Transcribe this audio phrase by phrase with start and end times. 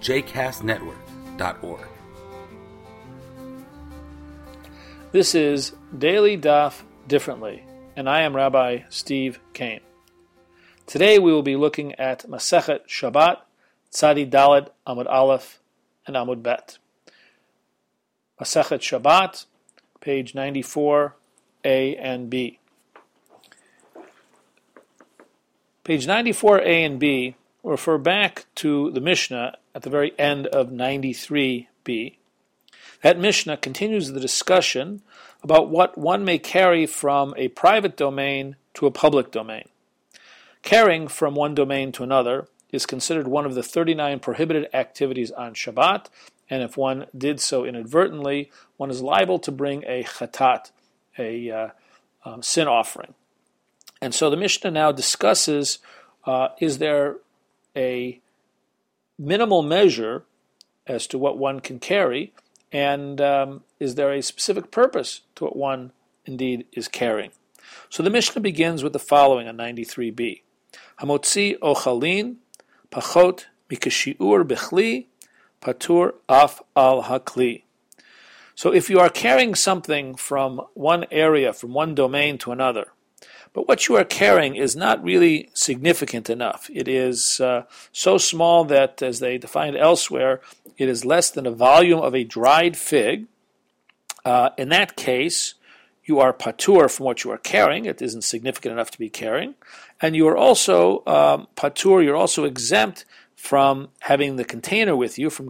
[0.00, 1.86] jcastnetwork.org.
[5.12, 7.64] This is Daily Daf Differently,
[7.96, 9.80] and I am Rabbi Steve Kane.
[10.86, 13.38] Today we will be looking at Masechet Shabbat,
[13.92, 15.60] Tzadi Dalet, Amud Aleph,
[16.06, 16.78] and Amud Bet.
[18.40, 19.44] Masechet Shabbat,
[20.00, 21.14] page 94,
[21.64, 22.58] A and B.
[25.84, 30.70] Page 94, A and B refer back to the Mishnah at the very end of
[30.70, 32.16] 93b.
[33.02, 35.02] That Mishnah continues the discussion
[35.42, 39.68] about what one may carry from a private domain to a public domain.
[40.62, 45.54] Carrying from one domain to another is considered one of the 39 prohibited activities on
[45.54, 46.06] Shabbat,
[46.48, 50.70] and if one did so inadvertently, one is liable to bring a chatat,
[51.18, 51.68] a uh,
[52.24, 53.14] um, sin offering.
[54.02, 55.78] And so the Mishnah now discusses
[56.26, 57.16] uh, is there
[57.76, 58.20] a
[59.18, 60.24] minimal measure
[60.86, 62.32] as to what one can carry,
[62.72, 65.92] and um, is there a specific purpose to what one
[66.24, 67.30] indeed is carrying?
[67.88, 70.42] So the Mishnah begins with the following on 93b:
[71.00, 72.36] Hamotzi ochalin
[72.90, 75.06] pachot mikashiur bechli
[75.60, 77.62] patur af al hakli.
[78.54, 82.88] So if you are carrying something from one area, from one domain to another,
[83.52, 86.70] but what you are carrying is not really significant enough.
[86.72, 90.40] It is uh, so small that, as they define it elsewhere,
[90.78, 93.26] it is less than a volume of a dried fig.
[94.24, 95.54] Uh, in that case,
[96.04, 97.86] you are patur from what you are carrying.
[97.86, 99.54] It isn't significant enough to be carrying.
[100.00, 105.28] And you are also um, patur, you're also exempt from having the container with you,
[105.28, 105.48] from,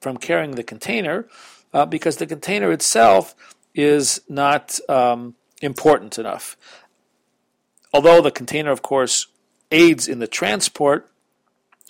[0.00, 1.26] from carrying the container,
[1.72, 3.34] uh, because the container itself
[3.74, 6.56] is not um, important enough
[7.92, 9.26] although the container, of course,
[9.70, 11.10] aids in the transport,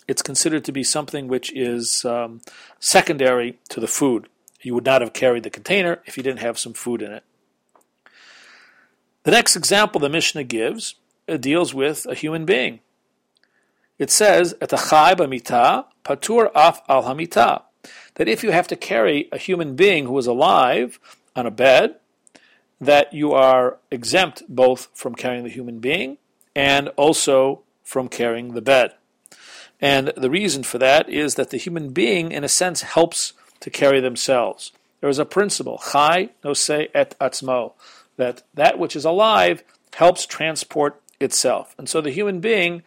[0.06, 2.40] it's considered to be something which is um,
[2.80, 4.28] secondary to the food.
[4.62, 7.24] You would not have carried the container if you didn't have some food in it.
[9.24, 10.94] The next example the Mishnah gives
[11.28, 12.80] uh, deals with a human being.
[13.98, 17.62] It says, "Etachai b'mita patur af al hamita,"
[18.14, 20.98] that if you have to carry a human being who is alive
[21.36, 21.96] on a bed,
[22.80, 26.18] that you are exempt both from carrying the human being
[26.54, 28.92] and also from carrying the bed.
[29.80, 33.70] And the reason for that is that the human being, in a sense, helps to
[33.70, 34.72] carry themselves.
[35.00, 37.74] There is a principle, chai nose et atzmo,
[38.16, 39.62] that that which is alive
[39.94, 41.74] helps transport itself.
[41.78, 42.82] And so the human being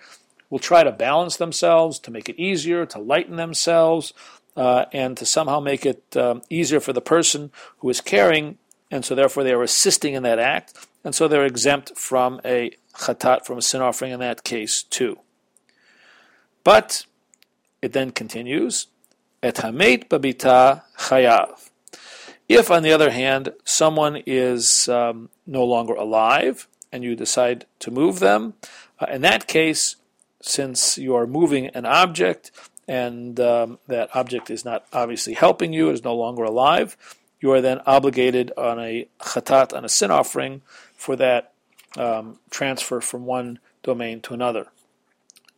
[0.49, 4.13] will try to balance themselves, to make it easier, to lighten themselves,
[4.57, 8.57] uh, and to somehow make it um, easier for the person who is carrying
[8.91, 12.71] and so therefore they are assisting in that act, and so they're exempt from a
[12.95, 15.17] chatat, from a sin offering in that case too.
[16.63, 17.05] But
[17.81, 18.87] it then continues,
[19.41, 21.69] et hamet babita chayav.
[22.47, 27.89] If, on the other hand, someone is um, no longer alive and you decide to
[27.89, 28.55] move them,
[28.99, 29.95] uh, in that case,
[30.41, 32.51] since you are moving an object
[32.87, 36.97] and um, that object is not obviously helping you, is no longer alive,
[37.41, 40.61] you are then obligated on a chatat, on a sin offering,
[40.95, 41.51] for that
[41.97, 44.67] um, transfer from one domain to another.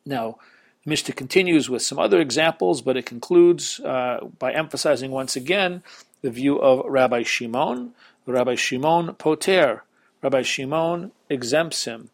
[0.05, 0.37] Now,
[0.85, 5.83] Mishnah continues with some other examples, but it concludes uh, by emphasizing once again
[6.21, 7.93] the view of Rabbi Shimon.
[8.25, 9.83] Rabbi Shimon poter.
[10.21, 12.09] Rabbi Shimon exempts him.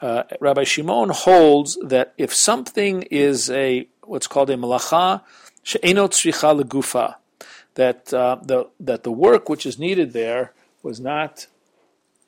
[0.00, 5.22] Uh, Rabbi Shimon holds that if something is a what's called a malacha
[5.64, 7.16] she'enot tzricha legufa,
[7.78, 10.52] that uh, the that the work which is needed there
[10.82, 11.46] was not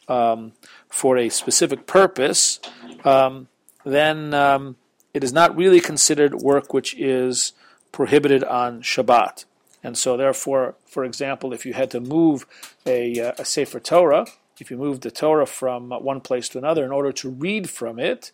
[0.07, 0.53] um,
[0.89, 2.61] for a specific purpose,
[3.05, 3.49] um,
[3.85, 4.77] then um,
[5.13, 7.53] it is not really considered work which is
[7.91, 9.45] prohibited on Shabbat.
[9.83, 12.47] And so, therefore, for example, if you had to move
[12.87, 14.27] a, uh, a Sefer Torah,
[14.61, 17.99] if you moved the Torah from one place to another in order to read from
[17.99, 18.31] it,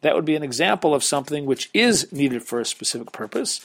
[0.00, 3.60] that would be an example of something which is needed for a specific purpose.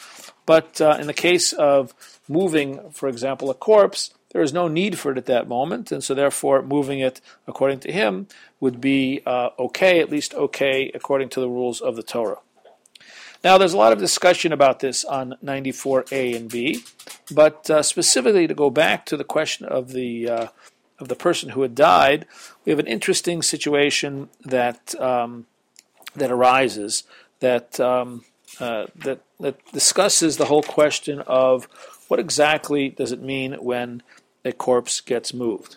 [0.46, 1.94] But uh, in the case of
[2.28, 6.04] moving, for example, a corpse, there is no need for it at that moment, and
[6.04, 8.28] so therefore moving it, according to him,
[8.60, 12.40] would be uh, okay, at least okay, according to the rules of the Torah.
[13.44, 16.84] Now, there's a lot of discussion about this on 94A and B,
[17.30, 20.48] but uh, specifically to go back to the question of the uh,
[21.00, 22.26] of the person who had died,
[22.64, 25.46] we have an interesting situation that um,
[26.16, 27.04] that arises
[27.40, 28.24] that, um,
[28.60, 31.66] uh, that that discusses the whole question of
[32.08, 34.02] what exactly does it mean when
[34.46, 35.76] a corpse gets moved.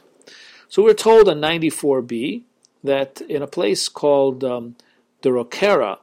[0.69, 2.43] So we're told in 94b
[2.85, 4.77] that in a place called um,
[5.21, 5.99] Derokera,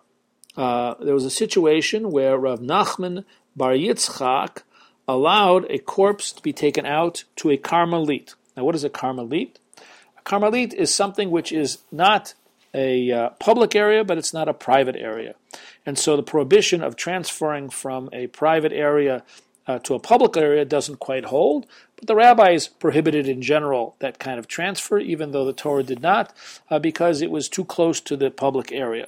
[0.57, 3.23] uh, there was a situation where Rav Nachman
[3.55, 4.63] Bar Yitzchak
[5.07, 8.35] allowed a corpse to be taken out to a Carmelit.
[8.57, 9.55] Now, what is a Carmelit?
[10.17, 12.33] A Carmelit is something which is not
[12.73, 15.35] a uh, public area, but it's not a private area.
[15.85, 19.23] And so the prohibition of transferring from a private area
[19.67, 21.65] uh, to a public area doesn't quite hold,
[21.95, 26.01] but the rabbis prohibited in general that kind of transfer, even though the Torah did
[26.01, 26.35] not,
[26.69, 29.07] uh, because it was too close to the public area.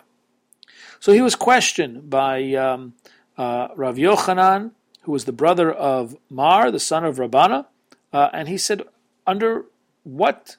[1.00, 2.94] So he was questioned by um,
[3.38, 4.72] uh, Rav Yochanan,
[5.02, 7.66] who was the brother of Mar, the son of Rabbana,
[8.14, 8.82] uh, and he said,
[9.28, 9.66] Under
[10.04, 10.56] what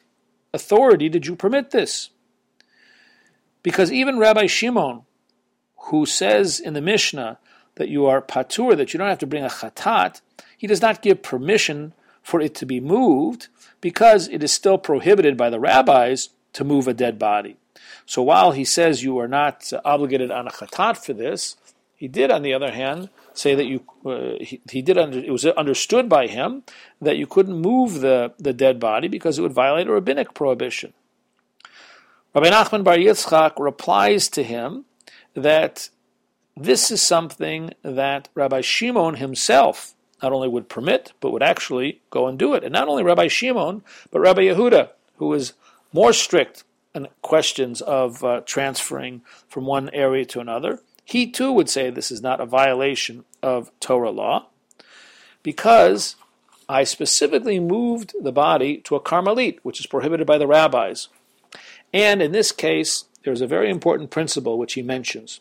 [0.53, 2.11] authority did you permit this?
[3.67, 5.03] Because even Rabbi Shimon,
[5.89, 7.41] who says in the Mishnah
[7.75, 10.21] that you are patur, that you don't have to bring a chatat,
[10.57, 11.93] he does not give permission
[12.23, 13.49] for it to be moved
[13.81, 17.57] because it is still prohibited by the rabbis to move a dead body.
[18.07, 21.57] So while he says you are not obligated on a chatat for this,
[21.97, 25.33] he did, on the other hand, say that you uh, he, he, did under, it
[25.33, 26.63] was understood by him
[27.01, 30.93] that you couldn't move the, the dead body because it would violate a rabbinic prohibition.
[32.37, 34.85] Rabbi Nachman Bar Yitzchak replies to him
[35.33, 35.89] that
[36.55, 42.27] this is something that Rabbi Shimon himself not only would permit, but would actually go
[42.27, 42.63] and do it.
[42.63, 45.55] And not only Rabbi Shimon, but Rabbi Yehuda, who is
[45.95, 50.83] more strict in questions of uh, transferring from one area to another.
[51.07, 54.49] He too would say this is not a violation of Torah law
[55.43, 56.17] because
[56.69, 61.09] I specifically moved the body to a Carmelit, which is prohibited by the rabbis.
[61.97, 65.41] And in this case, there's a very important principle which he mentions.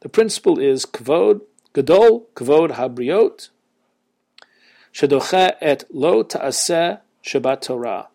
[0.00, 1.40] The principle is kvod,
[1.72, 3.48] gadol, kvod habriot,
[4.92, 8.08] shedoche et lo ta'aseh Shabbat Torah.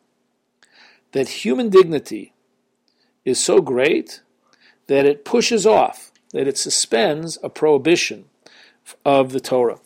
[1.13, 2.33] That human dignity
[3.23, 4.21] is so great
[4.85, 8.25] that it pushes off, that it suspends a prohibition
[9.03, 9.79] of the Torah.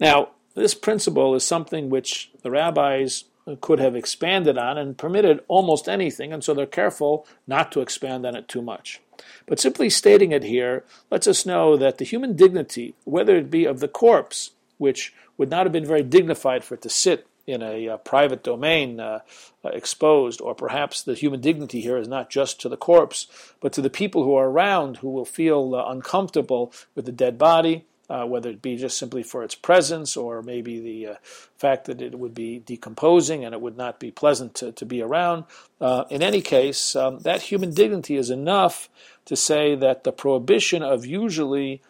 [0.00, 3.26] Now, this principle is something which the rabbis
[3.60, 8.24] could have expanded on and permitted almost anything, and so they're careful not to expand
[8.24, 9.00] on it too much.
[9.46, 13.64] But simply stating it here lets us know that the human dignity, whether it be
[13.64, 17.62] of the corpse, which would not have been very dignified for it to sit in
[17.62, 19.18] a uh, private domain uh,
[19.64, 23.26] uh, exposed, or perhaps the human dignity here is not just to the corpse,
[23.60, 27.38] but to the people who are around who will feel uh, uncomfortable with the dead
[27.38, 31.14] body, uh, whether it be just simply for its presence or maybe the uh,
[31.56, 35.00] fact that it would be decomposing and it would not be pleasant to, to be
[35.00, 35.44] around.
[35.80, 38.90] Uh, in any case, um, that human dignity is enough
[39.24, 41.80] to say that the prohibition of usually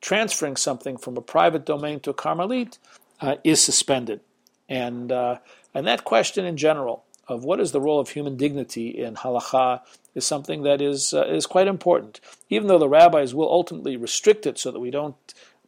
[0.00, 2.78] transferring something from a private domain to a Carmelit
[3.20, 4.20] uh, is suspended.
[4.68, 5.38] And, uh,
[5.74, 9.80] and that question in general of what is the role of human dignity in halacha
[10.14, 12.20] is something that is, uh, is quite important.
[12.48, 15.16] Even though the rabbis will ultimately restrict it so that we don't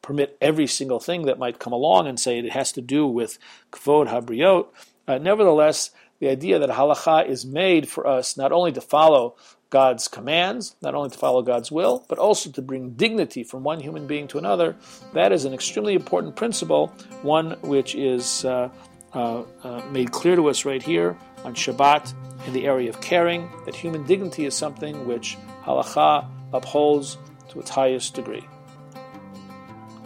[0.07, 3.39] permit every single thing that might come along and say it has to do with
[3.73, 4.69] kvod habriot.
[5.09, 9.35] Uh, nevertheless, the idea that halacha is made for us not only to follow
[9.69, 13.81] God's commands, not only to follow God's will, but also to bring dignity from one
[13.81, 14.77] human being to another,
[15.13, 16.87] that is an extremely important principle,
[17.23, 18.71] one which is uh,
[19.13, 22.15] uh, uh, made clear to us right here on Shabbat
[22.47, 27.71] in the area of caring, that human dignity is something which halacha upholds to its
[27.71, 28.47] highest degree.